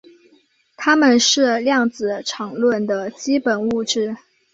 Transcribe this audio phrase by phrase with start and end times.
[0.77, 4.17] 它们是量子场论的基本物质。